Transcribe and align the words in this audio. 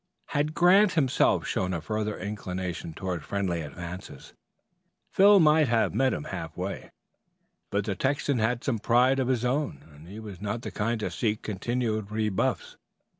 Had 0.29 0.55
Grant 0.55 0.93
himself 0.93 1.45
shown 1.45 1.75
a 1.75 1.79
further 1.79 2.17
inclination 2.17 2.95
to 2.95 3.19
friendly 3.19 3.61
advances 3.61 4.33
Phil 5.11 5.39
might 5.39 5.67
have 5.67 5.93
met 5.93 6.11
him 6.11 6.23
halfway, 6.23 6.89
but 7.69 7.85
the 7.85 7.93
Texan 7.95 8.39
had 8.39 8.63
some 8.63 8.79
pride 8.79 9.19
of 9.19 9.27
his 9.27 9.45
own, 9.45 9.87
and 9.93 10.07
he 10.07 10.19
was 10.19 10.41
not 10.41 10.63
the 10.63 10.71
kind 10.71 10.99
to 11.01 11.11
seek 11.11 11.43
continued 11.43 12.09
rebuffs. 12.09 12.77